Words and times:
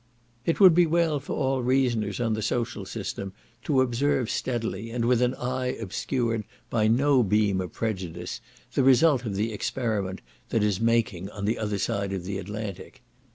It 0.47 0.59
would 0.59 0.73
be 0.73 0.87
well 0.87 1.19
for 1.19 1.33
all 1.33 1.61
reasoners 1.61 2.19
on 2.19 2.33
the 2.33 2.41
social 2.41 2.85
system 2.85 3.33
to 3.65 3.81
observe 3.81 4.31
steadily, 4.31 4.89
and 4.89 5.05
with 5.05 5.21
an 5.21 5.35
eye 5.35 5.73
obscured 5.75 6.43
by 6.71 6.87
no 6.87 7.21
beam 7.21 7.61
of 7.61 7.71
prejudice, 7.71 8.41
the 8.73 8.81
result 8.81 9.25
of 9.25 9.35
the 9.35 9.53
experiment 9.53 10.21
that 10.49 10.63
is 10.63 10.81
making 10.81 11.29
on 11.29 11.45
the 11.45 11.59
other 11.59 11.77
side 11.77 12.13
of 12.13 12.23
the 12.25 12.39
Atlantic. 12.39 13.03